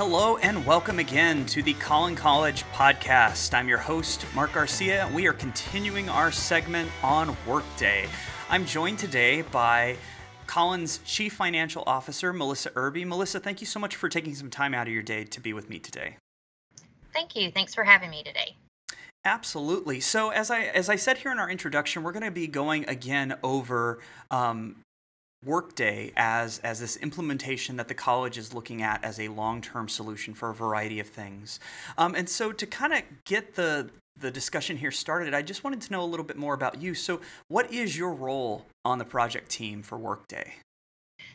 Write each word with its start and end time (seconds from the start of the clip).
Hello 0.00 0.38
and 0.38 0.64
welcome 0.64 0.98
again 0.98 1.44
to 1.44 1.62
the 1.62 1.74
Collin 1.74 2.16
College 2.16 2.64
podcast. 2.72 3.52
I'm 3.52 3.68
your 3.68 3.76
host, 3.76 4.24
Mark 4.34 4.54
Garcia. 4.54 5.06
We 5.12 5.26
are 5.26 5.34
continuing 5.34 6.08
our 6.08 6.32
segment 6.32 6.90
on 7.02 7.36
Workday. 7.46 8.08
I'm 8.48 8.64
joined 8.64 8.98
today 8.98 9.42
by 9.42 9.98
Collin's 10.46 11.00
Chief 11.04 11.34
Financial 11.34 11.84
Officer, 11.86 12.32
Melissa 12.32 12.70
Irby. 12.76 13.04
Melissa, 13.04 13.40
thank 13.40 13.60
you 13.60 13.66
so 13.66 13.78
much 13.78 13.94
for 13.94 14.08
taking 14.08 14.34
some 14.34 14.48
time 14.48 14.72
out 14.72 14.86
of 14.86 14.92
your 14.94 15.02
day 15.02 15.24
to 15.24 15.38
be 15.38 15.52
with 15.52 15.68
me 15.68 15.78
today. 15.78 16.16
Thank 17.12 17.36
you. 17.36 17.50
Thanks 17.50 17.74
for 17.74 17.84
having 17.84 18.08
me 18.08 18.22
today. 18.22 18.56
Absolutely. 19.26 20.00
So, 20.00 20.30
as 20.30 20.50
I 20.50 20.62
as 20.62 20.88
I 20.88 20.96
said 20.96 21.18
here 21.18 21.30
in 21.30 21.38
our 21.38 21.50
introduction, 21.50 22.02
we're 22.02 22.12
going 22.12 22.24
to 22.24 22.30
be 22.30 22.46
going 22.46 22.88
again 22.88 23.34
over 23.42 23.98
um, 24.30 24.76
Workday 25.44 26.12
as 26.16 26.58
as 26.58 26.80
this 26.80 26.96
implementation 26.96 27.76
that 27.76 27.88
the 27.88 27.94
college 27.94 28.36
is 28.36 28.52
looking 28.52 28.82
at 28.82 29.02
as 29.02 29.18
a 29.18 29.28
long 29.28 29.62
term 29.62 29.88
solution 29.88 30.34
for 30.34 30.50
a 30.50 30.54
variety 30.54 31.00
of 31.00 31.06
things. 31.06 31.58
Um, 31.96 32.14
and 32.14 32.28
so, 32.28 32.52
to 32.52 32.66
kind 32.66 32.92
of 32.92 33.02
get 33.24 33.54
the 33.54 33.90
the 34.18 34.30
discussion 34.30 34.76
here 34.76 34.90
started, 34.90 35.32
I 35.32 35.42
just 35.42 35.64
wanted 35.64 35.80
to 35.82 35.92
know 35.92 36.02
a 36.02 36.04
little 36.04 36.26
bit 36.26 36.36
more 36.36 36.52
about 36.52 36.82
you. 36.82 36.94
So, 36.94 37.20
what 37.48 37.72
is 37.72 37.96
your 37.96 38.12
role 38.12 38.66
on 38.84 38.98
the 38.98 39.04
project 39.04 39.50
team 39.50 39.82
for 39.82 39.96
Workday? 39.96 40.54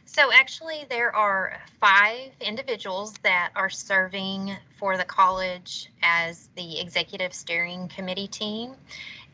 So, 0.07 0.31
actually, 0.31 0.85
there 0.89 1.13
are 1.15 1.59
five 1.81 2.31
individuals 2.39 3.15
that 3.23 3.51
are 3.55 3.69
serving 3.69 4.55
for 4.77 4.97
the 4.97 5.03
college 5.03 5.91
as 6.03 6.47
the 6.55 6.79
executive 6.79 7.33
steering 7.33 7.87
committee 7.87 8.27
team. 8.27 8.75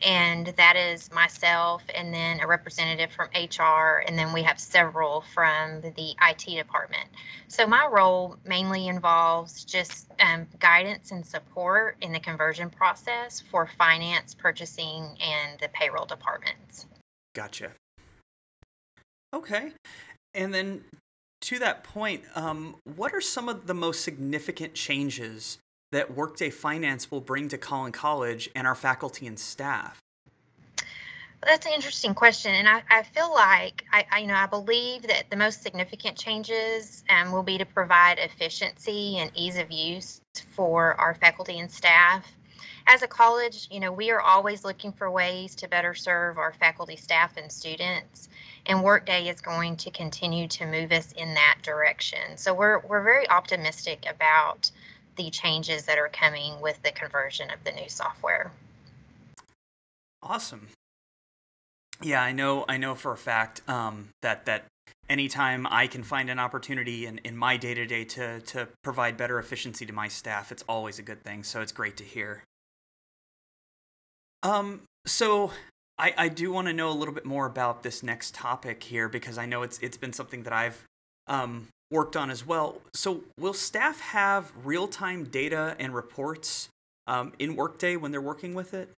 And 0.04 0.48
that 0.56 0.74
is 0.74 1.12
myself, 1.12 1.82
and 1.94 2.12
then 2.12 2.40
a 2.40 2.46
representative 2.46 3.12
from 3.12 3.28
HR, 3.28 4.02
and 4.04 4.18
then 4.18 4.32
we 4.32 4.42
have 4.42 4.58
several 4.58 5.22
from 5.32 5.82
the 5.82 6.14
IT 6.20 6.56
department. 6.56 7.08
So, 7.48 7.66
my 7.66 7.86
role 7.86 8.36
mainly 8.44 8.88
involves 8.88 9.64
just 9.64 10.08
um, 10.18 10.48
guidance 10.58 11.12
and 11.12 11.24
support 11.24 11.98
in 12.00 12.12
the 12.12 12.18
conversion 12.18 12.70
process 12.70 13.40
for 13.50 13.68
finance, 13.78 14.34
purchasing, 14.34 15.16
and 15.20 15.60
the 15.60 15.68
payroll 15.68 16.06
departments. 16.06 16.86
Gotcha. 17.34 17.72
Okay. 19.34 19.72
And 20.34 20.52
then 20.52 20.84
to 21.42 21.58
that 21.58 21.84
point, 21.84 22.22
um, 22.34 22.76
what 22.96 23.12
are 23.12 23.20
some 23.20 23.48
of 23.48 23.66
the 23.66 23.74
most 23.74 24.02
significant 24.02 24.74
changes 24.74 25.58
that 25.90 26.14
Workday 26.14 26.50
Finance 26.50 27.10
will 27.10 27.20
bring 27.20 27.48
to 27.48 27.58
Collin 27.58 27.92
College 27.92 28.48
and 28.54 28.66
our 28.66 28.74
faculty 28.74 29.26
and 29.26 29.38
staff? 29.38 29.98
That's 31.44 31.66
an 31.66 31.72
interesting 31.72 32.14
question, 32.14 32.54
and 32.54 32.68
I, 32.68 32.84
I 32.88 33.02
feel 33.02 33.34
like 33.34 33.84
I, 33.92 34.06
I, 34.12 34.18
you 34.20 34.28
know 34.28 34.34
I 34.34 34.46
believe 34.46 35.02
that 35.02 35.28
the 35.28 35.36
most 35.36 35.60
significant 35.60 36.16
changes 36.16 37.02
um, 37.10 37.32
will 37.32 37.42
be 37.42 37.58
to 37.58 37.66
provide 37.66 38.18
efficiency 38.20 39.18
and 39.18 39.28
ease 39.34 39.58
of 39.58 39.72
use 39.72 40.20
for 40.54 40.94
our 41.00 41.14
faculty 41.16 41.58
and 41.58 41.68
staff. 41.68 42.24
As 42.86 43.02
a 43.02 43.08
college, 43.08 43.66
you 43.72 43.80
know 43.80 43.90
we 43.90 44.12
are 44.12 44.20
always 44.20 44.64
looking 44.64 44.92
for 44.92 45.10
ways 45.10 45.56
to 45.56 45.68
better 45.68 45.94
serve 45.94 46.38
our 46.38 46.52
faculty, 46.52 46.94
staff, 46.94 47.36
and 47.36 47.50
students 47.50 48.28
and 48.66 48.82
Workday 48.82 49.28
is 49.28 49.40
going 49.40 49.76
to 49.78 49.90
continue 49.90 50.46
to 50.48 50.66
move 50.66 50.92
us 50.92 51.12
in 51.12 51.34
that 51.34 51.58
direction. 51.62 52.36
So 52.36 52.54
we're 52.54 52.80
we're 52.80 53.02
very 53.02 53.28
optimistic 53.28 54.06
about 54.08 54.70
the 55.16 55.30
changes 55.30 55.84
that 55.84 55.98
are 55.98 56.08
coming 56.08 56.60
with 56.60 56.80
the 56.82 56.92
conversion 56.92 57.50
of 57.50 57.62
the 57.64 57.72
new 57.72 57.88
software. 57.88 58.50
Awesome. 60.22 60.68
Yeah, 62.00 62.22
I 62.22 62.32
know. 62.32 62.64
I 62.68 62.76
know 62.76 62.94
for 62.94 63.12
a 63.12 63.16
fact 63.16 63.68
um, 63.68 64.08
that 64.22 64.46
that 64.46 64.66
anytime 65.08 65.66
I 65.66 65.86
can 65.86 66.02
find 66.02 66.30
an 66.30 66.38
opportunity 66.38 67.06
in, 67.06 67.18
in 67.18 67.36
my 67.36 67.56
day 67.56 67.74
to 67.74 67.86
day 67.86 68.04
to 68.04 68.68
provide 68.82 69.16
better 69.16 69.38
efficiency 69.38 69.84
to 69.86 69.92
my 69.92 70.08
staff, 70.08 70.52
it's 70.52 70.64
always 70.68 70.98
a 70.98 71.02
good 71.02 71.22
thing. 71.22 71.42
So 71.42 71.60
it's 71.60 71.72
great 71.72 71.96
to 71.98 72.04
hear. 72.04 72.44
Um, 74.42 74.82
so 75.06 75.52
I, 76.02 76.12
I 76.18 76.28
do 76.28 76.50
want 76.50 76.66
to 76.66 76.72
know 76.72 76.90
a 76.90 76.92
little 76.98 77.14
bit 77.14 77.24
more 77.24 77.46
about 77.46 77.84
this 77.84 78.02
next 78.02 78.34
topic 78.34 78.82
here 78.82 79.08
because 79.08 79.38
I 79.38 79.46
know 79.46 79.62
it's 79.62 79.78
it's 79.78 79.96
been 79.96 80.12
something 80.12 80.42
that 80.42 80.52
I've 80.52 80.84
um, 81.28 81.68
worked 81.92 82.16
on 82.16 82.28
as 82.28 82.44
well. 82.44 82.80
So, 82.92 83.22
will 83.38 83.54
staff 83.54 84.00
have 84.00 84.50
real 84.64 84.88
time 84.88 85.22
data 85.22 85.76
and 85.78 85.94
reports 85.94 86.68
um, 87.06 87.32
in 87.38 87.54
Workday 87.54 87.94
when 87.94 88.10
they're 88.10 88.20
working 88.20 88.52
with 88.52 88.74
it? 88.74 88.90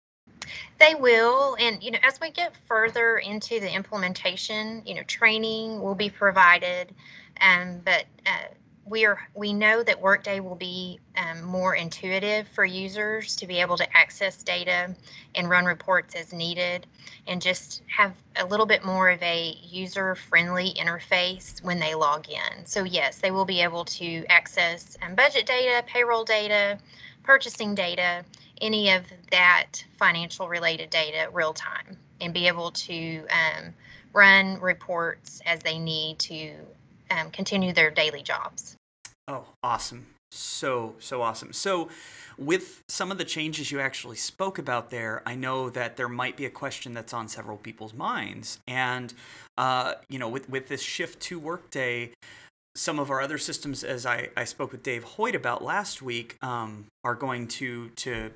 They 0.79 0.95
will, 0.95 1.57
and 1.59 1.83
you 1.83 1.91
know, 1.91 1.99
as 2.03 2.21
we 2.21 2.31
get 2.31 2.53
further 2.67 3.17
into 3.17 3.59
the 3.59 3.73
implementation, 3.73 4.81
you 4.85 4.95
know, 4.95 5.03
training 5.03 5.81
will 5.81 5.95
be 5.95 6.09
provided, 6.09 6.95
um, 7.41 7.81
but 7.83 8.05
uh, 8.25 8.47
we 8.85 9.05
are 9.05 9.19
we 9.33 9.53
know 9.53 9.81
that 9.81 10.01
Workday 10.01 10.39
will 10.39 10.55
be 10.55 10.99
um, 11.17 11.43
more 11.43 11.73
intuitive 11.73 12.47
for 12.49 12.65
users 12.65 13.37
to 13.37 13.47
be 13.47 13.61
able 13.61 13.77
to 13.77 13.97
access 13.97 14.43
data 14.43 14.93
and 15.35 15.49
run 15.49 15.65
reports 15.65 16.15
as 16.15 16.33
needed, 16.33 16.85
and 17.25 17.41
just 17.41 17.81
have 17.87 18.13
a 18.35 18.45
little 18.45 18.65
bit 18.65 18.83
more 18.83 19.09
of 19.09 19.21
a 19.23 19.55
user-friendly 19.63 20.73
interface 20.73 21.63
when 21.63 21.79
they 21.79 21.95
log 21.95 22.27
in. 22.29 22.65
So 22.65 22.83
yes, 22.83 23.19
they 23.19 23.31
will 23.31 23.45
be 23.45 23.61
able 23.61 23.85
to 23.85 24.25
access 24.27 24.97
um, 25.01 25.15
budget 25.15 25.45
data, 25.45 25.83
payroll 25.87 26.25
data, 26.25 26.77
purchasing 27.23 27.75
data, 27.75 28.25
any 28.61 28.91
of 28.91 29.03
that 29.31 29.83
financial 29.97 30.47
related 30.49 30.89
data 30.89 31.29
real 31.31 31.53
time, 31.53 31.97
and 32.19 32.33
be 32.33 32.47
able 32.47 32.71
to 32.71 33.25
um, 33.29 33.73
run 34.11 34.59
reports 34.59 35.41
as 35.45 35.59
they 35.59 35.79
need 35.79 36.19
to 36.19 36.53
um, 37.19 37.31
continue 37.31 37.73
their 37.73 37.91
daily 37.91 38.21
jobs. 38.21 38.75
Oh, 39.27 39.45
awesome. 39.63 40.07
So, 40.31 40.95
so 40.99 41.21
awesome. 41.21 41.53
So, 41.53 41.89
with 42.37 42.81
some 42.89 43.11
of 43.11 43.19
the 43.19 43.23
changes 43.23 43.71
you 43.71 43.79
actually 43.79 44.17
spoke 44.17 44.57
about 44.57 44.89
there, 44.89 45.21
I 45.25 45.35
know 45.35 45.69
that 45.69 45.95
there 45.95 46.09
might 46.09 46.35
be 46.35 46.45
a 46.45 46.49
question 46.49 46.93
that's 46.93 47.13
on 47.13 47.27
several 47.27 47.57
people's 47.57 47.93
minds. 47.93 48.59
And, 48.67 49.13
uh, 49.57 49.93
you 50.09 50.17
know, 50.17 50.27
with, 50.27 50.49
with 50.49 50.67
this 50.67 50.81
shift 50.81 51.19
to 51.23 51.37
Workday, 51.37 52.13
some 52.75 52.97
of 52.97 53.11
our 53.11 53.21
other 53.21 53.37
systems, 53.37 53.83
as 53.83 54.07
I, 54.07 54.29
I 54.35 54.45
spoke 54.45 54.71
with 54.71 54.81
Dave 54.81 55.03
Hoyt 55.03 55.35
about 55.35 55.63
last 55.63 56.01
week, 56.01 56.37
um, 56.41 56.85
are 57.03 57.13
going 57.13 57.47
to, 57.49 57.89
to 57.89 58.31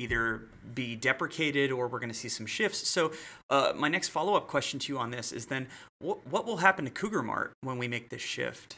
either 0.00 0.42
be 0.74 0.96
deprecated 0.96 1.70
or 1.70 1.88
we're 1.88 1.98
going 1.98 2.10
to 2.10 2.18
see 2.18 2.28
some 2.28 2.46
shifts. 2.46 2.88
So, 2.88 3.12
uh, 3.50 3.72
my 3.76 3.88
next 3.88 4.08
follow 4.08 4.34
up 4.34 4.48
question 4.48 4.78
to 4.80 4.92
you 4.92 4.98
on 4.98 5.10
this 5.10 5.32
is 5.32 5.46
then 5.46 5.68
what, 5.98 6.26
what 6.26 6.46
will 6.46 6.58
happen 6.58 6.84
to 6.86 6.90
Cougar 6.90 7.22
Mart 7.22 7.52
when 7.60 7.78
we 7.78 7.86
make 7.88 8.08
this 8.08 8.22
shift? 8.22 8.76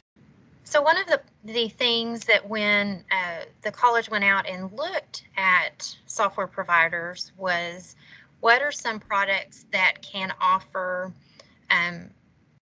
So 0.64 0.80
one 0.80 0.96
of 0.96 1.06
the 1.06 1.20
the 1.44 1.68
things 1.68 2.24
that 2.24 2.48
when 2.48 3.04
uh, 3.10 3.44
the 3.62 3.70
college 3.70 4.08
went 4.08 4.24
out 4.24 4.48
and 4.48 4.72
looked 4.72 5.24
at 5.36 5.94
software 6.06 6.46
providers 6.46 7.32
was 7.36 7.94
what 8.40 8.62
are 8.62 8.72
some 8.72 8.98
products 8.98 9.66
that 9.72 10.00
can 10.00 10.32
offer 10.40 11.12
um, 11.70 12.10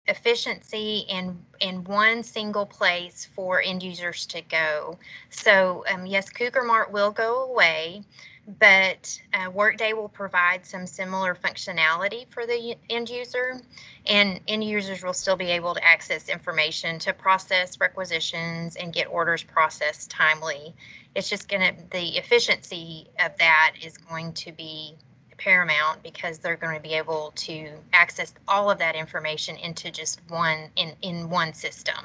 efficiency 0.07 1.05
in 1.07 1.37
in 1.59 1.83
one 1.83 2.23
single 2.23 2.65
place 2.65 3.27
for 3.35 3.61
end 3.61 3.83
users 3.83 4.25
to 4.27 4.41
go. 4.41 4.97
So 5.29 5.85
um, 5.91 6.05
yes, 6.05 6.29
Cougar 6.29 6.63
Mart 6.63 6.91
will 6.91 7.11
go 7.11 7.43
away, 7.43 8.03
but 8.47 9.21
uh, 9.33 9.49
Workday 9.51 9.93
will 9.93 10.09
provide 10.09 10.65
some 10.65 10.85
similar 10.85 11.33
functionality 11.35 12.27
for 12.29 12.45
the 12.45 12.75
end 12.89 13.09
user, 13.09 13.61
and 14.05 14.41
end 14.47 14.63
users 14.63 15.03
will 15.03 15.13
still 15.13 15.37
be 15.37 15.51
able 15.51 15.73
to 15.75 15.83
access 15.83 16.27
information 16.27 16.99
to 16.99 17.13
process 17.13 17.79
requisitions 17.79 18.75
and 18.75 18.91
get 18.91 19.07
orders 19.07 19.43
processed 19.43 20.11
timely. 20.11 20.75
It's 21.15 21.29
just 21.29 21.47
going 21.47 21.61
to, 21.61 21.83
the 21.91 22.17
efficiency 22.17 23.07
of 23.19 23.37
that 23.37 23.75
is 23.81 23.97
going 23.97 24.33
to 24.33 24.51
be 24.51 24.95
paramount 25.37 26.03
because 26.03 26.39
they're 26.39 26.55
going 26.55 26.75
to 26.75 26.81
be 26.81 26.93
able 26.93 27.31
to 27.35 27.69
access 27.91 28.33
all 28.47 28.69
of 28.69 28.79
that 28.79 28.95
information 28.95 29.57
into 29.57 29.91
just 29.91 30.21
one 30.29 30.69
in 30.75 30.93
in 31.01 31.29
one 31.29 31.53
system 31.53 31.95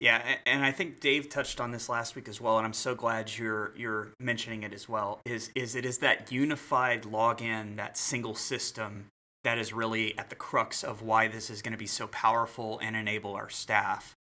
yeah, 0.00 0.36
and 0.46 0.64
I 0.64 0.72
think 0.72 1.00
Dave 1.00 1.28
touched 1.28 1.60
on 1.60 1.72
this 1.72 1.90
last 1.90 2.16
week 2.16 2.26
as 2.26 2.40
well, 2.40 2.56
and 2.56 2.66
I'm 2.66 2.72
so 2.72 2.94
glad 2.94 3.36
you're 3.36 3.72
you're 3.76 4.08
mentioning 4.18 4.62
it 4.62 4.72
as 4.72 4.88
well. 4.88 5.20
Is 5.26 5.50
is 5.54 5.74
it 5.74 5.84
is 5.84 5.98
that 5.98 6.32
unified 6.32 7.02
login, 7.02 7.76
that 7.76 7.98
single 7.98 8.34
system 8.34 9.06
that 9.44 9.58
is 9.58 9.74
really 9.74 10.16
at 10.18 10.30
the 10.30 10.36
crux 10.36 10.82
of 10.82 11.02
why 11.02 11.28
this 11.28 11.50
is 11.50 11.60
going 11.60 11.72
to 11.72 11.78
be 11.78 11.86
so 11.86 12.06
powerful 12.06 12.78
and 12.82 12.96
enable 12.96 13.34
our 13.34 13.50
staff. 13.50 14.14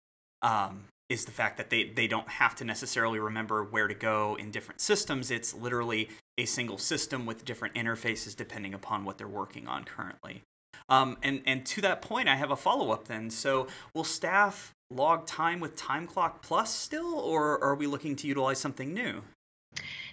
Um, 0.42 0.84
is 1.08 1.24
the 1.24 1.32
fact 1.32 1.56
that 1.56 1.70
they 1.70 1.84
they 1.84 2.08
don't 2.08 2.28
have 2.28 2.56
to 2.56 2.64
necessarily 2.64 3.20
remember 3.20 3.62
where 3.62 3.86
to 3.86 3.94
go 3.94 4.36
in 4.36 4.50
different 4.50 4.80
systems. 4.80 5.30
It's 5.30 5.54
literally 5.54 6.08
a 6.36 6.44
single 6.44 6.78
system 6.78 7.24
with 7.24 7.44
different 7.44 7.74
interfaces 7.74 8.34
depending 8.34 8.74
upon 8.74 9.04
what 9.04 9.16
they're 9.16 9.28
working 9.28 9.68
on 9.68 9.84
currently. 9.84 10.42
Um, 10.88 11.18
and 11.22 11.40
and 11.46 11.64
to 11.66 11.80
that 11.82 12.02
point, 12.02 12.28
I 12.28 12.34
have 12.34 12.50
a 12.50 12.56
follow 12.56 12.90
up 12.90 13.06
then. 13.06 13.30
So, 13.30 13.68
will 13.94 14.04
staff 14.04 14.74
log 14.90 15.26
time 15.26 15.60
with 15.60 15.76
Time 15.76 16.06
Clock 16.06 16.42
Plus 16.42 16.74
still, 16.74 17.14
or 17.14 17.62
are 17.62 17.74
we 17.74 17.86
looking 17.86 18.16
to 18.16 18.26
utilize 18.26 18.58
something 18.58 18.92
new? 18.92 19.22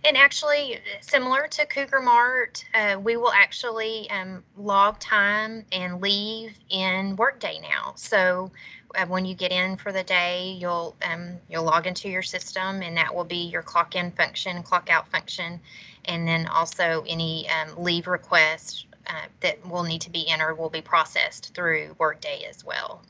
And 0.04 0.18
actually, 0.18 0.80
similar 1.02 1.48
to 1.48 1.66
Cougar 1.66 2.02
Mart, 2.02 2.64
uh, 2.76 3.00
we 3.02 3.18
will 3.18 3.32
actually 3.32 4.08
um, 4.12 4.44
log 4.56 5.00
time 5.00 5.66
and 5.72 6.00
leave 6.00 6.54
in 6.70 7.16
Workday 7.16 7.60
now. 7.60 7.94
So 7.96 8.52
uh, 8.94 9.08
when 9.08 9.26
you 9.26 9.34
get 9.34 9.52
in 9.52 9.78
for 9.78 9.92
the 9.92 10.04
day, 10.04 10.56
you'll 10.60 10.96
um, 11.10 11.38
you'll 11.50 11.64
log 11.64 11.88
into 11.88 12.08
your 12.10 12.22
system, 12.22 12.84
and 12.84 12.98
that 12.98 13.16
will 13.16 13.24
be 13.24 13.48
your 13.48 13.64
clock 13.64 13.96
in 13.96 14.12
function, 14.12 14.62
clock 14.62 14.92
out 14.92 15.08
function, 15.08 15.60
and 16.04 16.28
then 16.28 16.46
also 16.48 17.04
any 17.08 17.48
um, 17.50 17.82
leave 17.82 18.06
requests 18.06 18.86
uh, 19.08 19.26
that 19.40 19.66
will 19.68 19.84
need 19.84 20.02
to 20.02 20.12
be 20.12 20.30
entered 20.30 20.56
will 20.56 20.70
be 20.70 20.82
processed 20.82 21.56
through 21.56 21.96
Workday 21.98 22.46
as 22.48 22.64
well. 22.64 23.02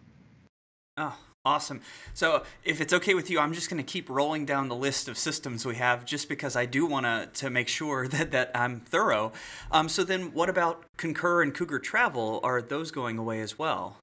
Oh, 0.97 1.17
awesome. 1.45 1.81
So, 2.13 2.44
if 2.63 2.81
it's 2.81 2.94
okay 2.94 3.13
with 3.13 3.30
you, 3.30 3.39
I'm 3.39 3.53
just 3.53 3.69
going 3.69 3.83
to 3.83 3.92
keep 3.92 4.09
rolling 4.09 4.45
down 4.45 4.68
the 4.68 4.75
list 4.75 5.07
of 5.07 5.18
systems 5.18 5.65
we 5.65 5.75
have 5.75 6.06
just 6.06 6.27
because 6.27 6.56
I 6.56 6.65
do 6.65 6.86
want 6.86 7.06
to 7.06 7.30
to 7.42 7.50
make 7.50 7.68
sure 7.68 8.07
that 8.15 8.31
that 8.31 8.51
I'm 8.56 8.80
thorough. 8.80 9.31
Um, 9.71 9.89
so 9.89 10.03
then 10.03 10.33
what 10.33 10.50
about 10.50 10.86
Concur 10.97 11.42
and 11.42 11.53
Cougar 11.53 11.80
Travel? 11.80 12.39
Are 12.44 12.62
those 12.62 12.92
going 12.92 13.18
away 13.18 13.42
as 13.42 13.59
well? 13.59 13.97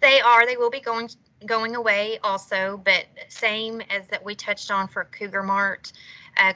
They 0.00 0.20
are. 0.20 0.46
They 0.46 0.56
will 0.56 0.70
be 0.70 0.80
going 0.80 1.08
going 1.46 1.76
away 1.76 2.18
also, 2.22 2.80
but 2.84 3.06
same 3.28 3.80
as 3.90 4.06
that 4.08 4.24
we 4.24 4.34
touched 4.34 4.70
on 4.70 4.88
for 4.88 5.04
Cougar 5.04 5.42
Mart. 5.42 5.92
Uh, 6.36 6.52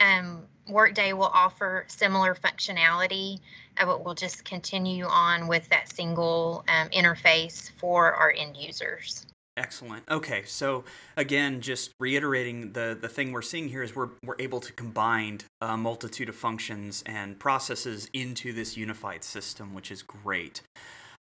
um, 0.00 0.42
Workday 0.68 1.12
will 1.12 1.30
offer 1.32 1.84
similar 1.88 2.34
functionality, 2.34 3.38
uh, 3.76 3.84
but 3.86 4.04
we'll 4.04 4.14
just 4.14 4.44
continue 4.44 5.04
on 5.04 5.46
with 5.46 5.68
that 5.68 5.92
single 5.92 6.64
um, 6.68 6.88
interface 6.88 7.70
for 7.72 8.12
our 8.14 8.32
end 8.36 8.56
users. 8.56 9.26
Excellent. 9.56 10.02
Okay, 10.10 10.42
so 10.46 10.82
again, 11.16 11.60
just 11.60 11.92
reiterating 12.00 12.72
the 12.72 12.98
the 13.00 13.08
thing 13.08 13.30
we're 13.30 13.42
seeing 13.42 13.68
here 13.68 13.84
is 13.84 13.94
we're 13.94 14.08
we're 14.24 14.34
able 14.40 14.58
to 14.58 14.72
combine 14.72 15.38
a 15.60 15.76
multitude 15.76 16.28
of 16.28 16.34
functions 16.34 17.04
and 17.06 17.38
processes 17.38 18.10
into 18.12 18.52
this 18.52 18.76
unified 18.76 19.22
system, 19.22 19.72
which 19.72 19.92
is 19.92 20.02
great. 20.02 20.62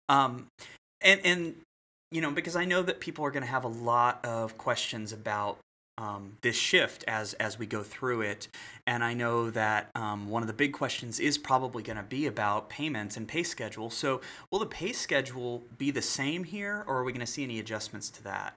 Um, 0.09 0.47
and 1.01 1.21
and 1.23 1.55
you 2.11 2.21
know 2.21 2.31
because 2.31 2.55
I 2.55 2.65
know 2.65 2.81
that 2.81 2.99
people 2.99 3.23
are 3.23 3.31
going 3.31 3.43
to 3.43 3.49
have 3.49 3.65
a 3.65 3.69
lot 3.69 4.25
of 4.25 4.57
questions 4.57 5.13
about 5.13 5.59
um, 5.97 6.37
this 6.41 6.55
shift 6.55 7.03
as 7.07 7.33
as 7.33 7.59
we 7.59 7.65
go 7.65 7.83
through 7.83 8.21
it. 8.21 8.47
And 8.87 9.03
I 9.03 9.13
know 9.13 9.49
that 9.51 9.91
um, 9.95 10.29
one 10.29 10.43
of 10.43 10.47
the 10.47 10.53
big 10.53 10.73
questions 10.73 11.19
is 11.19 11.37
probably 11.37 11.83
going 11.83 11.97
to 11.97 12.03
be 12.03 12.25
about 12.25 12.69
payments 12.69 13.17
and 13.17 13.27
pay 13.27 13.43
schedule. 13.43 13.89
So 13.89 14.21
will 14.51 14.59
the 14.59 14.65
pay 14.65 14.91
schedule 14.91 15.63
be 15.77 15.91
the 15.91 16.01
same 16.01 16.43
here, 16.43 16.83
or 16.87 16.97
are 16.97 17.03
we 17.03 17.11
going 17.11 17.25
to 17.25 17.31
see 17.31 17.43
any 17.43 17.59
adjustments 17.59 18.09
to 18.11 18.23
that? 18.23 18.55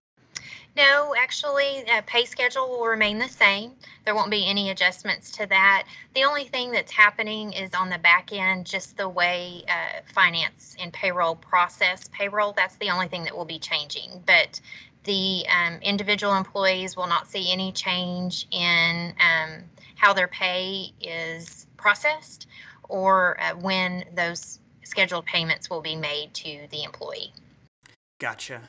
No, 0.77 1.15
actually, 1.17 1.85
uh, 1.91 2.03
pay 2.07 2.27
schedule 2.27 2.69
will 2.69 2.85
remain 2.85 3.19
the 3.19 3.29
same. 3.29 3.73
There 4.05 4.15
won't 4.15 4.31
be 4.31 4.47
any 4.47 4.71
adjustments 4.71 5.31
to 5.33 5.47
that. 5.47 5.85
The 6.15 6.25
only 6.25 6.45
thing 6.45 6.71
that's 6.71 6.93
happening 6.93 7.55
is 7.55 7.71
on 7.73 7.89
the 7.89 7.99
back 7.99 8.31
end, 8.31 8.67
just 8.67 8.97
the 8.99 9.09
way 9.09 9.65
uh, 9.69 10.03
finance 10.13 10.77
and 10.79 10.93
payroll 10.93 11.37
process 11.37 12.09
payroll. 12.13 12.53
That's 12.53 12.77
the 12.77 12.91
only 12.91 13.09
thing 13.09 13.25
that 13.25 13.35
will 13.35 13.47
be 13.47 13.59
changing. 13.59 14.23
But 14.27 14.61
the 15.07 15.45
um, 15.49 15.79
individual 15.81 16.35
employees 16.35 16.97
will 16.97 17.07
not 17.07 17.27
see 17.27 17.51
any 17.51 17.73
change 17.73 18.47
in 18.51 19.15
um, 19.21 19.63
how 19.95 20.13
their 20.13 20.29
pay 20.29 20.93
is 21.01 21.67
processed 21.77 22.47
or 22.89 23.41
uh, 23.41 23.55
when 23.55 24.05
those 24.15 24.59
scheduled 24.85 25.25
payments 25.27 25.71
will 25.71 25.81
be 25.81 25.97
made 25.97 26.33
to 26.35 26.67
the 26.71 26.85
employee. 26.85 27.33
Gotcha. 28.21 28.63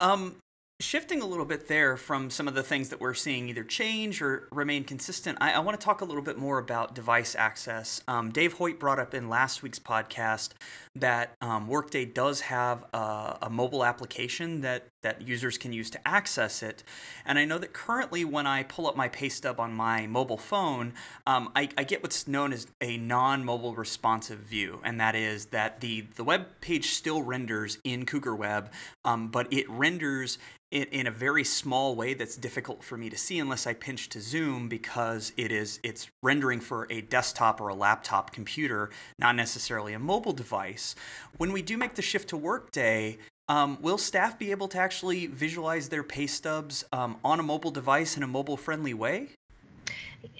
Um, 0.00 0.36
shifting 0.80 1.22
a 1.22 1.26
little 1.26 1.44
bit 1.44 1.68
there 1.68 1.96
from 1.96 2.30
some 2.30 2.48
of 2.48 2.54
the 2.54 2.62
things 2.62 2.88
that 2.88 3.00
we're 3.00 3.14
seeing 3.14 3.48
either 3.48 3.64
change 3.64 4.20
or 4.20 4.48
remain 4.50 4.84
consistent, 4.84 5.38
I, 5.40 5.52
I 5.52 5.58
want 5.60 5.78
to 5.78 5.84
talk 5.84 6.00
a 6.00 6.04
little 6.04 6.22
bit 6.22 6.36
more 6.36 6.58
about 6.58 6.94
device 6.94 7.34
access. 7.34 8.02
Um, 8.08 8.30
Dave 8.30 8.54
Hoyt 8.54 8.78
brought 8.78 8.98
up 8.98 9.14
in 9.14 9.28
last 9.28 9.62
week's 9.62 9.78
podcast 9.78 10.50
that 10.96 11.34
um, 11.40 11.68
Workday 11.68 12.04
does 12.06 12.42
have 12.42 12.84
a, 12.92 13.38
a, 13.42 13.50
mobile 13.50 13.84
application 13.84 14.62
that, 14.62 14.86
that 15.04 15.22
users 15.22 15.56
can 15.56 15.72
use 15.72 15.88
to 15.90 16.08
access 16.08 16.62
it. 16.62 16.82
And 17.24 17.38
I 17.38 17.44
know 17.44 17.58
that 17.58 17.72
currently, 17.72 18.24
when 18.24 18.46
I 18.46 18.64
pull 18.64 18.88
up 18.88 18.96
my 18.96 19.08
pay 19.08 19.28
stub 19.28 19.60
on 19.60 19.72
my 19.72 20.08
mobile 20.08 20.36
phone, 20.36 20.94
um, 21.26 21.52
I, 21.54 21.68
I, 21.78 21.84
get 21.84 22.02
what's 22.02 22.26
known 22.26 22.52
as 22.52 22.66
a 22.80 22.96
non 22.96 23.44
mobile 23.44 23.74
responsive 23.74 24.40
view. 24.40 24.80
And 24.82 24.98
that 25.00 25.14
is 25.14 25.46
that 25.46 25.80
the, 25.80 26.06
the 26.16 26.24
web 26.24 26.46
page 26.60 26.90
still 26.90 27.22
renders 27.22 27.78
in 27.84 28.04
Cougar 28.06 28.34
Web, 28.34 28.72
um, 29.04 29.28
but 29.28 29.52
it 29.52 29.68
renders 29.70 30.38
in, 30.74 30.84
in 30.84 31.06
a 31.06 31.10
very 31.10 31.44
small 31.44 31.94
way 31.94 32.14
that's 32.14 32.36
difficult 32.36 32.82
for 32.82 32.98
me 32.98 33.08
to 33.08 33.16
see 33.16 33.38
unless 33.38 33.66
I 33.66 33.72
pinch 33.74 34.08
to 34.10 34.20
zoom 34.20 34.68
because 34.68 35.32
it 35.36 35.52
is 35.52 35.78
it's 35.82 36.08
rendering 36.22 36.60
for 36.60 36.86
a 36.90 37.00
desktop 37.00 37.60
or 37.60 37.68
a 37.68 37.74
laptop 37.74 38.32
computer, 38.32 38.90
not 39.18 39.36
necessarily 39.36 39.92
a 39.92 39.98
mobile 39.98 40.32
device. 40.32 40.94
When 41.36 41.52
we 41.52 41.62
do 41.62 41.78
make 41.78 41.94
the 41.94 42.02
shift 42.02 42.28
to 42.30 42.36
Workday, 42.36 43.18
um, 43.48 43.78
will 43.80 43.98
staff 43.98 44.38
be 44.38 44.50
able 44.50 44.68
to 44.68 44.78
actually 44.78 45.26
visualize 45.26 45.88
their 45.88 46.02
pay 46.02 46.26
stubs 46.26 46.84
um, 46.92 47.16
on 47.24 47.40
a 47.40 47.42
mobile 47.42 47.70
device 47.70 48.16
in 48.16 48.22
a 48.22 48.26
mobile 48.26 48.56
friendly 48.56 48.94
way? 48.94 49.28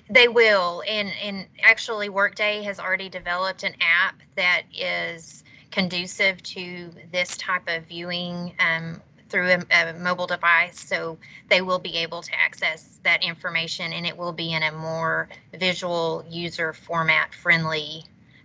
They 0.09 0.29
will, 0.29 0.83
and 0.89 1.11
and 1.23 1.47
actually, 1.63 2.09
Workday 2.09 2.63
has 2.63 2.79
already 2.79 3.09
developed 3.09 3.63
an 3.63 3.75
app 3.81 4.17
that 4.37 4.63
is 4.75 5.45
conducive 5.71 6.43
to 6.43 6.91
this 7.11 7.37
type 7.37 7.69
of 7.69 7.85
viewing 7.87 8.55
um, 8.61 9.01
through 9.29 9.49
a, 9.49 9.59
a, 9.71 9.93
mobile 9.95 10.29
device. 10.29 10.79
So 10.79 11.19
they 11.51 11.63
will 11.63 11.81
be 11.81 11.97
able 11.97 12.23
to 12.23 12.31
access 12.39 13.01
that 13.03 13.25
information 13.25 13.93
and 13.93 14.07
it 14.07 14.17
will 14.17 14.33
be 14.33 14.53
in 14.53 14.63
a 14.63 14.71
more 14.71 15.29
visual, 15.53 16.25
user 16.31 16.73
format 16.73 17.35
friendly 17.35 18.05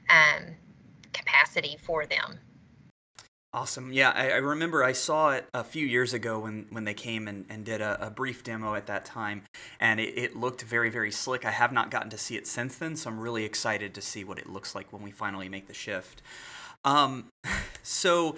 um, 0.09 0.55
capacity 1.13 1.77
for 1.83 2.07
them. 2.07 2.39
Awesome. 3.51 3.91
Yeah, 3.91 4.11
I, 4.13 4.29
I, 4.29 4.35
remember 4.35 4.83
I 4.83 4.91
saw 4.91 5.31
it 5.31 5.47
a 5.55 5.63
few 5.63 5.83
years 5.83 6.13
ago 6.13 6.37
when, 6.37 6.67
when 6.69 6.83
they 6.83 6.93
came 6.93 7.27
and, 7.27 7.45
and 7.49 7.65
did 7.65 7.81
a, 7.81 8.05
a 8.05 8.11
brief 8.11 8.43
demo 8.43 8.75
at 8.75 8.85
that 8.85 9.05
time, 9.05 9.41
and 9.79 9.99
it, 9.99 10.15
it 10.15 10.35
looked 10.35 10.61
very, 10.61 10.91
very 10.91 11.11
slick. 11.11 11.45
I 11.45 11.51
have 11.51 11.71
not 11.71 11.89
gotten 11.89 12.11
to 12.11 12.17
see 12.17 12.35
it 12.35 12.45
since 12.45 12.75
then, 12.75 12.95
so 12.95 13.09
I'm 13.09 13.19
really 13.19 13.45
excited 13.45 13.95
to 13.95 14.01
see 14.01 14.23
what 14.23 14.37
it 14.37 14.47
looks 14.47 14.75
like 14.75 14.93
when 14.93 15.01
we 15.01 15.09
finally 15.09 15.49
make 15.49 15.65
the 15.65 15.73
shift. 15.73 16.21
Um, 16.85 17.31
so, 17.81 18.35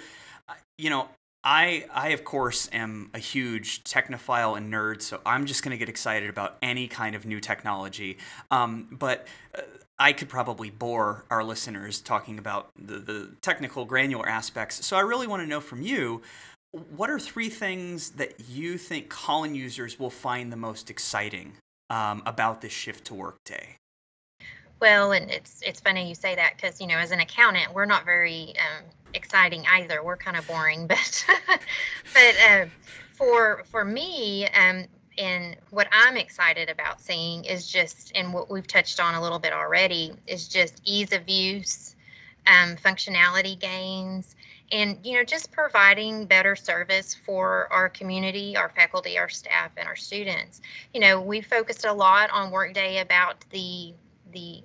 you 0.77 0.89
know, 0.89 1.09
I, 1.43 1.88
I 1.93 2.09
of 2.09 2.24
course 2.24 2.69
am 2.71 3.09
a 3.13 3.19
huge 3.19 3.83
technophile 3.83 4.55
and 4.55 4.71
nerd, 4.71 5.01
so 5.01 5.19
I'm 5.25 5.45
just 5.45 5.62
going 5.62 5.71
to 5.71 5.77
get 5.77 5.89
excited 5.89 6.29
about 6.29 6.55
any 6.62 6.88
kind 6.88 7.15
of 7.17 7.25
new 7.25 7.41
technology. 7.41 8.17
Um, 8.50 8.88
but 8.91 9.27
uh, 9.57 9.62
I 10.01 10.13
could 10.13 10.29
probably 10.29 10.72
bore 10.72 11.25
our 11.29 11.43
listeners 11.43 12.01
talking 12.01 12.39
about 12.39 12.72
the, 12.75 12.98
the 12.98 13.29
technical 13.43 13.86
granular 13.86 14.27
aspects. 14.27 14.84
So 14.84 14.98
I 14.98 15.01
really 15.01 15.27
want 15.27 15.43
to 15.43 15.48
know 15.48 15.60
from 15.60 15.84
you 15.84 16.24
what 16.72 17.12
are 17.12 17.20
three 17.20 17.50
things 17.50 18.10
that 18.12 18.50
you 18.50 18.79
think 18.79 19.10
Collin 19.10 19.53
users 19.53 20.00
will 20.00 20.10
find 20.10 20.51
the 20.51 20.58
most 20.58 20.89
exciting 20.89 21.53
um, 21.91 22.24
about 22.25 22.62
this 22.62 22.72
shift 22.72 23.05
to 23.05 23.13
Workday? 23.13 23.75
Well, 24.79 25.12
and 25.12 25.29
it's 25.29 25.62
it's 25.62 25.79
funny 25.79 26.10
you 26.10 26.15
say 26.15 26.34
that 26.34 26.53
because 26.55 26.81
you 26.81 26.88
know 26.88 26.98
as 26.98 27.12
an 27.12 27.20
accountant 27.20 27.72
we're 27.72 27.86
not 27.86 28.03
very 28.03 28.55
um, 28.58 28.86
exciting 29.13 29.63
either. 29.70 30.03
We're 30.03 30.17
kind 30.17 30.36
of 30.36 30.48
boring, 30.48 30.88
but 30.88 31.25
but 31.48 32.36
uh, 32.50 32.65
for 33.13 33.63
for 33.65 33.86
me, 33.86 34.48
um, 34.48 34.86
and 35.18 35.56
what 35.70 35.88
I'm 35.91 36.18
excited 36.18 36.70
about 36.70 37.01
seeing 37.01 37.46
is 37.46 37.68
just, 37.68 38.12
and 38.15 38.34
what 38.34 38.50
we've 38.50 38.68
touched 38.68 39.00
on 39.00 39.15
a 39.15 39.22
little 39.22 39.39
bit 39.39 39.53
already, 39.53 40.13
is 40.27 40.48
just 40.48 40.82
ease 40.86 41.12
of 41.13 41.30
use, 41.30 41.96
um, 42.48 42.75
functionality 42.77 43.60
gains, 43.60 44.36
and 44.72 44.98
you 45.03 45.18
know 45.18 45.24
just 45.24 45.51
providing 45.51 46.25
better 46.25 46.56
service 46.56 47.13
for 47.13 47.68
our 47.72 47.89
community 47.89 48.56
our 48.56 48.70
faculty 48.70 49.18
our 49.18 49.30
staff 49.30 49.72
and 49.77 49.88
our 49.88 49.96
students. 49.96 50.62
You 50.94 51.01
know 51.01 51.22
we 51.22 51.41
focused 51.41 51.86
a 51.86 51.94
lot 51.94 52.30
on 52.32 52.51
workday 52.51 53.00
about 53.00 53.44
the 53.50 53.94
the 54.32 54.63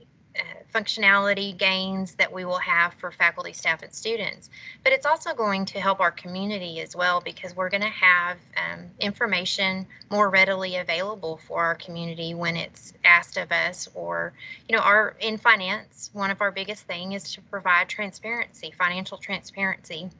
functionality 0.74 1.56
gains 1.56 2.14
that 2.16 2.32
we 2.32 2.44
will 2.44 2.58
have 2.58 2.92
for 2.94 3.10
faculty, 3.10 3.52
staff, 3.52 3.82
and 3.82 3.92
students. 3.92 4.50
But 4.84 4.92
it's 4.92 5.06
also 5.06 5.34
going 5.34 5.64
to 5.66 5.80
help 5.80 6.00
our 6.00 6.10
community 6.10 6.80
as 6.80 6.94
well 6.94 7.20
because 7.20 7.56
we're 7.56 7.70
going 7.70 7.82
to 7.82 7.88
have 7.88 8.36
um, 8.56 8.86
information 9.00 9.86
more 10.10 10.28
readily 10.28 10.76
available 10.76 11.40
for 11.46 11.62
our 11.62 11.74
community 11.74 12.34
when 12.34 12.56
it's 12.56 12.92
asked 13.04 13.36
of 13.36 13.52
us. 13.52 13.88
Or, 13.94 14.32
you 14.68 14.76
know, 14.76 14.82
our 14.82 15.16
in 15.20 15.38
finance, 15.38 16.10
one 16.12 16.30
of 16.30 16.40
our 16.40 16.50
biggest 16.50 16.84
thing 16.84 17.12
is 17.12 17.32
to 17.34 17.40
provide 17.42 17.88
transparency, 17.88 18.72
financial 18.76 19.18
transparency. 19.18 20.10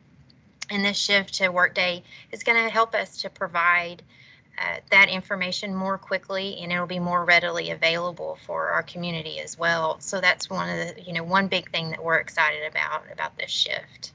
And 0.71 0.85
this 0.85 0.97
shift 0.97 1.35
to 1.35 1.49
Workday 1.49 2.03
is 2.33 2.43
going 2.43 2.63
to 2.63 2.71
help 2.71 2.95
us 2.95 3.23
to 3.23 3.31
provide 3.31 4.03
uh, 4.59 4.77
that 4.91 5.09
information 5.09 5.75
more 5.75 5.99
quickly 5.99 6.59
and 6.61 6.73
it'll 6.73 6.87
be 6.87 6.99
more 6.99 7.25
readily 7.25 7.71
available 7.71 8.39
for 8.47 8.69
our 8.69 8.83
community 8.83 9.41
as 9.41 9.59
well. 9.59 9.99
So 10.01 10.21
that's 10.21 10.49
one 10.49 10.69
of 10.69 10.97
the, 10.97 11.03
you 11.03 11.13
know, 11.13 11.25
one 11.25 11.49
big 11.49 11.71
thing 11.71 11.91
that 11.91 12.03
we're 12.03 12.19
excited 12.19 12.67
about 12.69 13.05
about 13.13 13.37
this 13.39 13.51
shift. 13.51 14.13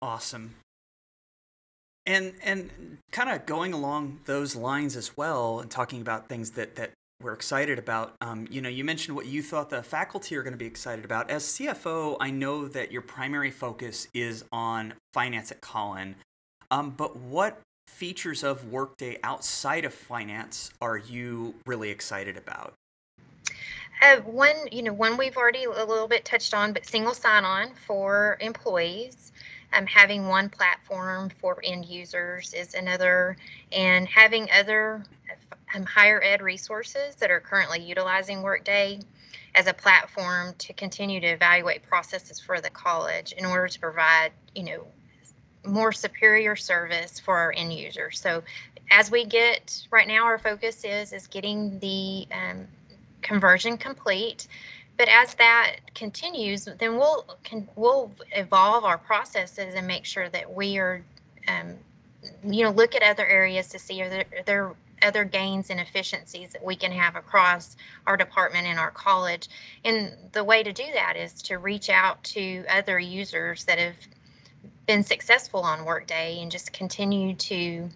Awesome. 0.00 0.54
And 2.06 2.34
and 2.42 2.98
kind 3.12 3.30
of 3.30 3.46
going 3.46 3.72
along 3.72 4.20
those 4.26 4.54
lines 4.54 4.96
as 4.96 5.16
well 5.16 5.60
and 5.60 5.70
talking 5.70 6.00
about 6.00 6.28
things 6.28 6.52
that 6.52 6.76
that 6.76 6.90
we're 7.22 7.32
excited 7.32 7.78
about. 7.78 8.14
Um, 8.20 8.46
you 8.50 8.60
know, 8.60 8.68
you 8.68 8.84
mentioned 8.84 9.16
what 9.16 9.26
you 9.26 9.42
thought 9.42 9.70
the 9.70 9.82
faculty 9.82 10.36
are 10.36 10.42
going 10.42 10.52
to 10.52 10.58
be 10.58 10.66
excited 10.66 11.04
about. 11.04 11.30
As 11.30 11.44
CFO, 11.44 12.16
I 12.20 12.30
know 12.30 12.68
that 12.68 12.92
your 12.92 13.02
primary 13.02 13.50
focus 13.50 14.08
is 14.12 14.44
on 14.52 14.94
finance 15.12 15.50
at 15.50 15.60
Collin. 15.60 16.16
Um, 16.70 16.90
but 16.90 17.16
what 17.16 17.60
features 18.04 18.42
of 18.42 18.70
Workday 18.70 19.18
outside 19.22 19.84
of 19.84 19.94
finance 19.94 20.70
are 20.82 20.98
you 20.98 21.54
really 21.64 21.90
excited 21.90 22.36
about? 22.36 22.74
Uh, 24.02 24.16
one, 24.16 24.56
you 24.70 24.82
know, 24.82 24.92
one 24.92 25.16
we've 25.16 25.36
already 25.36 25.64
a 25.64 25.70
little 25.70 26.08
bit 26.08 26.24
touched 26.24 26.52
on, 26.52 26.72
but 26.72 26.84
single 26.84 27.14
sign-on 27.14 27.70
for 27.86 28.36
employees. 28.40 29.32
Um, 29.72 29.86
having 29.86 30.28
one 30.28 30.50
platform 30.50 31.30
for 31.40 31.60
end 31.64 31.86
users 31.86 32.52
is 32.52 32.74
another, 32.74 33.36
and 33.72 34.06
having 34.06 34.48
other 34.52 35.02
um, 35.74 35.84
higher 35.84 36.22
ed 36.22 36.42
resources 36.42 37.14
that 37.16 37.30
are 37.30 37.40
currently 37.40 37.80
utilizing 37.80 38.42
Workday 38.42 39.00
as 39.54 39.66
a 39.66 39.72
platform 39.72 40.54
to 40.58 40.72
continue 40.72 41.20
to 41.20 41.28
evaluate 41.28 41.82
processes 41.84 42.38
for 42.38 42.60
the 42.60 42.70
college 42.70 43.32
in 43.32 43.44
order 43.46 43.68
to 43.68 43.80
provide, 43.80 44.32
you 44.54 44.64
know, 44.64 44.86
more 45.64 45.92
superior 45.92 46.56
service 46.56 47.20
for 47.20 47.36
our 47.36 47.52
end 47.56 47.72
users. 47.72 48.20
So 48.20 48.42
as 48.90 49.10
we 49.10 49.24
get 49.24 49.86
right 49.90 50.06
now, 50.06 50.24
our 50.24 50.38
focus 50.38 50.84
is 50.84 51.12
is 51.12 51.26
getting 51.26 51.78
the 51.78 52.26
um, 52.32 52.66
conversion 53.22 53.78
complete. 53.78 54.46
But 54.96 55.08
as 55.08 55.34
that 55.34 55.76
continues, 55.94 56.66
then 56.78 56.96
we'll 56.96 57.24
can 57.42 57.68
we'll 57.74 58.12
evolve 58.32 58.84
our 58.84 58.98
processes 58.98 59.74
and 59.74 59.86
make 59.86 60.04
sure 60.04 60.28
that 60.28 60.54
we 60.54 60.78
are, 60.78 61.02
um, 61.48 61.74
you 62.44 62.64
know, 62.64 62.70
look 62.70 62.94
at 62.94 63.02
other 63.02 63.26
areas 63.26 63.68
to 63.70 63.78
see 63.78 64.02
are 64.02 64.08
there, 64.08 64.24
are 64.38 64.42
there 64.44 64.72
other 65.02 65.24
gains 65.24 65.70
and 65.70 65.80
efficiencies 65.80 66.50
that 66.52 66.64
we 66.64 66.76
can 66.76 66.92
have 66.92 67.16
across 67.16 67.76
our 68.06 68.16
department 68.16 68.66
and 68.66 68.78
our 68.78 68.90
college. 68.90 69.48
And 69.84 70.12
the 70.32 70.44
way 70.44 70.62
to 70.62 70.72
do 70.72 70.84
that 70.94 71.16
is 71.16 71.32
to 71.42 71.58
reach 71.58 71.90
out 71.90 72.22
to 72.24 72.64
other 72.68 72.98
users 72.98 73.64
that 73.64 73.78
have 73.78 73.96
been 74.86 75.02
successful 75.02 75.60
on 75.60 75.84
Workday 75.84 76.40
and 76.40 76.50
just 76.50 76.72
continue 76.72 77.34
to 77.34 77.88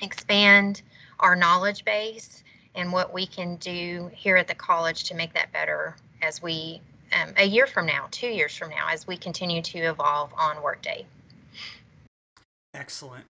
expand 0.00 0.82
our 1.20 1.36
knowledge 1.36 1.84
base 1.84 2.42
and 2.74 2.92
what 2.92 3.12
we 3.12 3.26
can 3.26 3.56
do 3.56 4.10
here 4.14 4.36
at 4.36 4.48
the 4.48 4.54
college 4.54 5.04
to 5.04 5.14
make 5.14 5.34
that 5.34 5.52
better 5.52 5.96
as 6.22 6.42
we 6.42 6.80
um, 7.12 7.34
a 7.36 7.44
year 7.44 7.66
from 7.66 7.86
now, 7.86 8.08
two 8.10 8.28
years 8.28 8.56
from 8.56 8.70
now, 8.70 8.88
as 8.90 9.06
we 9.06 9.16
continue 9.16 9.60
to 9.60 9.78
evolve 9.78 10.32
on 10.34 10.62
Workday. 10.62 11.04
Excellent. 12.74 13.26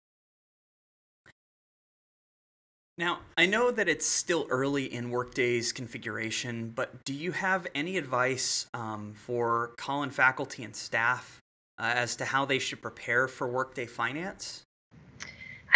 Now, 2.96 3.20
I 3.36 3.46
know 3.46 3.72
that 3.72 3.88
it's 3.88 4.06
still 4.06 4.46
early 4.50 4.84
in 4.84 5.10
Workday's 5.10 5.72
configuration, 5.72 6.72
but 6.74 7.04
do 7.04 7.12
you 7.12 7.32
have 7.32 7.66
any 7.74 7.96
advice 7.96 8.66
um, 8.72 9.14
for 9.16 9.72
Collin 9.76 10.10
faculty 10.10 10.62
and 10.62 10.76
staff 10.76 11.41
uh, 11.82 11.92
as 11.96 12.14
to 12.16 12.24
how 12.24 12.44
they 12.44 12.60
should 12.60 12.80
prepare 12.80 13.26
for 13.26 13.48
Workday 13.48 13.86
Finance? 13.86 14.64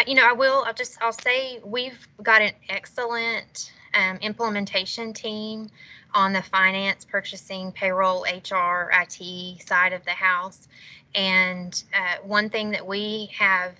you 0.07 0.15
know, 0.15 0.27
I 0.27 0.33
will. 0.33 0.63
I'll 0.65 0.75
just. 0.75 1.03
I'll 1.03 1.13
say 1.13 1.59
we've 1.65 2.07
got 2.23 2.43
an 2.43 2.53
excellent 2.69 3.73
um, 3.95 4.19
implementation 4.19 5.13
team 5.13 5.69
on 6.15 6.33
the 6.33 6.43
finance, 6.43 7.05
purchasing, 7.05 7.73
payroll, 7.73 8.25
HR, 8.25 8.91
IT 8.93 9.67
side 9.67 9.93
of 9.93 10.05
the 10.05 10.13
house. 10.13 10.69
And 11.15 11.83
uh, 11.95 12.23
one 12.23 12.51
thing 12.51 12.71
that 12.71 12.87
we 12.87 13.31
have 13.37 13.73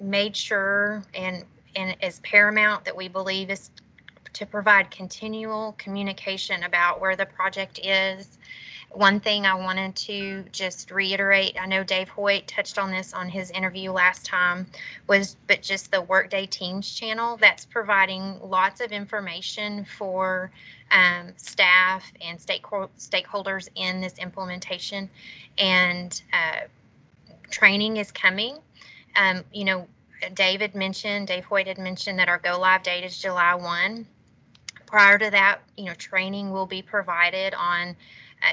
made 0.00 0.36
sure 0.36 1.02
and 1.14 1.44
and 1.74 1.96
is 2.02 2.20
paramount 2.20 2.84
that 2.84 2.96
we 2.96 3.08
believe 3.08 3.50
is 3.50 3.70
to 4.32 4.44
provide 4.44 4.90
continual 4.90 5.72
communication 5.78 6.64
about 6.64 7.00
where 7.00 7.16
the 7.16 7.24
project 7.24 7.80
is 7.82 8.36
one 8.96 9.20
thing 9.20 9.44
I 9.44 9.54
wanted 9.54 9.94
to 9.96 10.44
just 10.52 10.90
reiterate, 10.90 11.56
I 11.60 11.66
know 11.66 11.84
Dave 11.84 12.08
Hoyt 12.08 12.46
touched 12.46 12.78
on 12.78 12.90
this 12.90 13.12
on 13.12 13.28
his 13.28 13.50
interview 13.50 13.92
last 13.92 14.24
time, 14.24 14.66
was 15.06 15.36
but 15.46 15.62
just 15.62 15.92
the 15.92 16.00
Workday 16.00 16.46
Teams 16.46 16.90
channel 16.94 17.36
that's 17.36 17.66
providing 17.66 18.40
lots 18.42 18.80
of 18.80 18.92
information 18.92 19.84
for 19.84 20.50
um, 20.90 21.34
staff 21.36 22.10
and 22.22 22.38
stakeholders 22.38 23.68
in 23.74 24.00
this 24.00 24.14
implementation. 24.18 25.10
And 25.58 26.20
uh, 26.32 26.66
training 27.50 27.98
is 27.98 28.10
coming. 28.10 28.56
Um, 29.14 29.44
you 29.52 29.64
know, 29.64 29.88
David 30.32 30.74
mentioned, 30.74 31.26
Dave 31.26 31.44
Hoyt 31.44 31.66
had 31.66 31.78
mentioned 31.78 32.18
that 32.18 32.28
our 32.30 32.38
go 32.38 32.58
live 32.58 32.82
date 32.82 33.04
is 33.04 33.18
July 33.18 33.54
1. 33.54 34.06
Prior 34.86 35.18
to 35.18 35.30
that, 35.30 35.58
you 35.76 35.84
know, 35.84 35.94
training 35.94 36.50
will 36.50 36.66
be 36.66 36.80
provided 36.80 37.52
on 37.52 37.96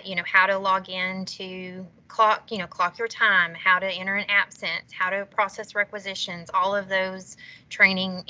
you 0.04 0.16
know 0.16 0.24
how 0.26 0.46
to 0.48 0.58
log 0.58 0.90
in 0.90 1.26
to 1.26 1.86
clock 2.08 2.52
you 2.52 2.58
know 2.58 2.68
clock 2.68 3.00
your 3.00 3.08
time 3.08 3.54
how 3.56 3.80
to 3.80 3.88
enter 3.88 4.16
an 4.16 4.26
absence 4.30 4.92
how 4.92 5.10
to 5.10 5.26
process 5.26 5.76
requisitions. 5.76 6.50
All 6.54 6.76
of 6.76 6.90
those 6.90 7.38
training 7.70 8.24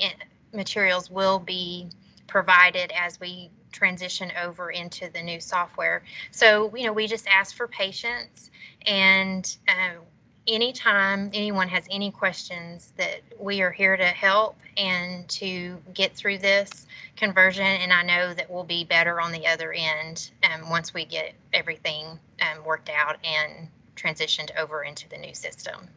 materials 0.54 1.10
will 1.10 1.40
be 1.40 1.90
provided 2.28 2.92
as 2.92 3.20
we 3.20 3.50
transition 3.72 4.32
over 4.42 4.72
into 4.72 5.10
the 5.12 5.22
new 5.22 5.40
software. 5.40 6.04
So 6.32 6.76
you 6.76 6.86
know 6.86 6.94
we 6.94 7.08
just 7.08 7.28
ask 7.28 7.56
for 7.56 7.68
patience 7.68 8.52
and 8.86 9.56
uh, 9.68 10.00
anytime 10.48 11.30
anyone 11.34 11.68
has 11.70 11.86
any 11.90 12.12
questions 12.12 12.92
that 12.98 13.22
we 13.40 13.62
are 13.62 13.72
here 13.72 13.96
to 13.96 14.06
help 14.06 14.58
and 14.78 15.28
to 15.30 15.78
get 15.94 16.16
through 16.16 16.38
this 16.38 16.86
conversion 17.16 17.66
and 17.66 17.94
i 17.94 18.04
know 18.04 18.34
that 18.34 18.50
we'll 18.50 18.64
be 18.64 18.84
better 18.84 19.22
on 19.22 19.32
the 19.32 19.48
other 19.48 19.72
end 19.74 20.32
um, 20.44 20.70
once 20.70 20.94
we 20.94 21.06
get 21.06 21.34
everything 21.54 22.06
um, 22.42 22.64
worked 22.66 22.90
out 22.90 23.18
and 23.24 23.68
transitioned 23.96 24.50
over 24.58 24.84
into 24.84 25.08
the 25.10 25.18
new 25.18 25.34
system. 25.36 25.88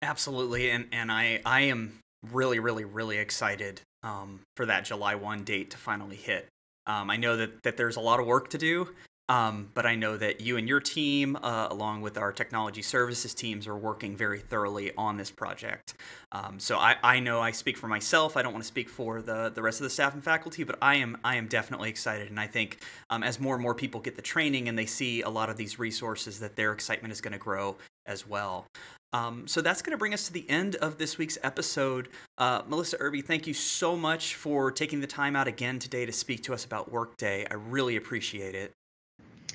Absolutely 0.00 0.70
and, 0.70 0.86
and 0.92 1.12
I, 1.12 1.40
I 1.44 1.62
am 1.62 1.98
really 2.32 2.58
really 2.58 2.84
really 2.84 3.18
excited 3.18 3.80
um, 4.02 4.40
for 4.56 4.66
that 4.66 4.84
july 4.84 5.14
1 5.14 5.44
date 5.44 5.70
to 5.72 5.76
finally 5.76 6.16
hit. 6.16 6.48
Um, 6.86 7.10
I 7.10 7.16
know 7.16 7.36
that, 7.36 7.62
that 7.62 7.76
there's 7.76 7.96
a 7.96 8.00
lot 8.00 8.20
of 8.20 8.26
work 8.26 8.50
to 8.50 8.58
do, 8.58 8.88
um, 9.30 9.70
but 9.74 9.86
I 9.86 9.94
know 9.94 10.16
that 10.16 10.40
you 10.40 10.56
and 10.56 10.68
your 10.68 10.80
team, 10.80 11.36
uh, 11.36 11.68
along 11.70 12.00
with 12.00 12.18
our 12.18 12.32
technology 12.32 12.82
services 12.82 13.32
teams, 13.32 13.68
are 13.68 13.76
working 13.76 14.16
very 14.16 14.40
thoroughly 14.40 14.90
on 14.98 15.18
this 15.18 15.30
project. 15.30 15.94
Um, 16.32 16.58
so 16.58 16.78
I, 16.78 16.96
I 17.00 17.20
know 17.20 17.40
I 17.40 17.52
speak 17.52 17.78
for 17.78 17.86
myself. 17.86 18.36
I 18.36 18.42
don't 18.42 18.52
want 18.52 18.64
to 18.64 18.68
speak 18.68 18.88
for 18.88 19.22
the, 19.22 19.48
the 19.54 19.62
rest 19.62 19.78
of 19.78 19.84
the 19.84 19.90
staff 19.90 20.14
and 20.14 20.24
faculty, 20.24 20.64
but 20.64 20.78
I 20.82 20.96
am 20.96 21.16
I 21.22 21.36
am 21.36 21.46
definitely 21.46 21.90
excited. 21.90 22.28
And 22.28 22.40
I 22.40 22.48
think 22.48 22.80
um, 23.08 23.22
as 23.22 23.38
more 23.38 23.54
and 23.54 23.62
more 23.62 23.74
people 23.74 24.00
get 24.00 24.16
the 24.16 24.22
training 24.22 24.68
and 24.68 24.76
they 24.76 24.86
see 24.86 25.22
a 25.22 25.30
lot 25.30 25.48
of 25.48 25.56
these 25.56 25.78
resources, 25.78 26.40
that 26.40 26.56
their 26.56 26.72
excitement 26.72 27.12
is 27.12 27.20
going 27.20 27.32
to 27.32 27.38
grow 27.38 27.76
as 28.06 28.26
well. 28.26 28.66
Um, 29.12 29.46
so 29.46 29.60
that's 29.60 29.80
going 29.80 29.92
to 29.92 29.98
bring 29.98 30.12
us 30.12 30.26
to 30.26 30.32
the 30.32 30.48
end 30.50 30.74
of 30.76 30.98
this 30.98 31.18
week's 31.18 31.38
episode. 31.44 32.08
Uh, 32.36 32.62
Melissa 32.66 32.96
Irby, 32.98 33.22
thank 33.22 33.46
you 33.46 33.54
so 33.54 33.96
much 33.96 34.34
for 34.34 34.72
taking 34.72 35.00
the 35.00 35.06
time 35.06 35.36
out 35.36 35.46
again 35.46 35.78
today 35.78 36.04
to 36.04 36.12
speak 36.12 36.42
to 36.44 36.52
us 36.52 36.64
about 36.64 36.90
Workday. 36.90 37.46
I 37.48 37.54
really 37.54 37.94
appreciate 37.94 38.56
it. 38.56 38.72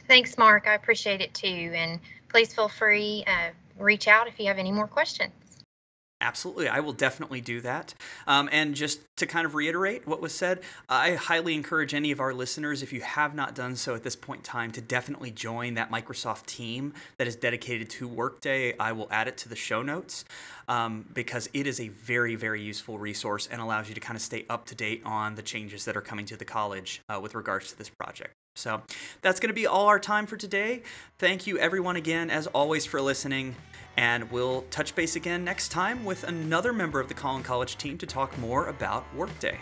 Thanks, 0.07 0.37
Mark. 0.37 0.67
I 0.67 0.75
appreciate 0.75 1.21
it 1.21 1.33
too. 1.33 1.71
And 1.75 1.99
please 2.29 2.53
feel 2.53 2.69
free, 2.69 3.23
uh, 3.27 3.49
reach 3.79 4.07
out 4.07 4.27
if 4.27 4.39
you 4.39 4.47
have 4.47 4.57
any 4.57 4.71
more 4.71 4.87
questions. 4.87 5.31
Absolutely, 6.21 6.69
I 6.69 6.79
will 6.79 6.93
definitely 6.93 7.41
do 7.41 7.59
that. 7.61 7.93
Um, 8.25 8.47
and 8.51 8.73
just 8.73 9.01
to 9.17 9.27
kind 9.27 9.45
of 9.45 9.53
reiterate 9.53 10.07
what 10.07 10.21
was 10.21 10.33
said, 10.33 10.61
I 10.87 11.15
highly 11.15 11.53
encourage 11.53 11.93
any 11.93 12.11
of 12.11 12.21
our 12.21 12.33
listeners, 12.33 12.81
if 12.81 12.93
you 12.93 13.01
have 13.01 13.35
not 13.35 13.53
done 13.53 13.75
so 13.75 13.95
at 13.95 14.03
this 14.03 14.15
point 14.15 14.39
in 14.39 14.43
time, 14.43 14.71
to 14.71 14.81
definitely 14.81 15.29
join 15.29 15.73
that 15.73 15.91
Microsoft 15.91 16.45
team 16.45 16.93
that 17.17 17.27
is 17.27 17.35
dedicated 17.35 17.89
to 17.91 18.07
Workday. 18.07 18.77
I 18.79 18.93
will 18.93 19.09
add 19.11 19.27
it 19.27 19.35
to 19.39 19.49
the 19.49 19.57
show 19.57 19.81
notes 19.81 20.23
um, 20.69 21.05
because 21.13 21.49
it 21.53 21.67
is 21.67 21.81
a 21.81 21.89
very, 21.89 22.35
very 22.35 22.61
useful 22.61 22.97
resource 22.97 23.47
and 23.51 23.61
allows 23.61 23.89
you 23.89 23.93
to 23.93 24.01
kind 24.01 24.15
of 24.15 24.21
stay 24.21 24.45
up 24.49 24.65
to 24.67 24.75
date 24.75 25.01
on 25.03 25.35
the 25.35 25.41
changes 25.41 25.83
that 25.83 25.97
are 25.97 26.01
coming 26.01 26.25
to 26.27 26.37
the 26.37 26.45
college 26.45 27.01
uh, 27.09 27.19
with 27.21 27.35
regards 27.35 27.71
to 27.71 27.77
this 27.77 27.89
project. 27.89 28.33
So 28.55 28.81
that's 29.21 29.39
going 29.39 29.49
to 29.49 29.53
be 29.53 29.67
all 29.67 29.87
our 29.87 29.99
time 29.99 30.25
for 30.25 30.37
today. 30.37 30.81
Thank 31.19 31.45
you, 31.45 31.59
everyone, 31.59 31.97
again, 31.97 32.29
as 32.29 32.47
always, 32.47 32.85
for 32.85 33.01
listening. 33.01 33.55
And 33.97 34.31
we'll 34.31 34.63
touch 34.71 34.95
base 34.95 35.15
again 35.15 35.43
next 35.43 35.69
time 35.69 36.03
with 36.03 36.23
another 36.23 36.73
member 36.73 36.99
of 36.99 37.07
the 37.07 37.13
Collin 37.13 37.43
College 37.43 37.77
team 37.77 37.97
to 37.99 38.05
talk 38.05 38.37
more 38.39 38.67
about 38.67 39.05
Workday. 39.15 39.59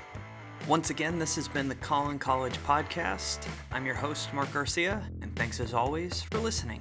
Once 0.67 0.89
again, 0.89 1.19
this 1.19 1.35
has 1.35 1.47
been 1.47 1.67
the 1.67 1.75
Collin 1.75 2.17
College 2.17 2.57
Podcast. 2.59 3.47
I'm 3.71 3.85
your 3.85 3.95
host, 3.95 4.33
Mark 4.33 4.51
Garcia, 4.53 5.03
and 5.21 5.35
thanks 5.35 5.59
as 5.59 5.73
always 5.73 6.21
for 6.21 6.37
listening. 6.37 6.79